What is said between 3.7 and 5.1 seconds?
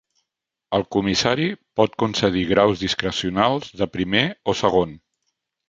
de primer o segon.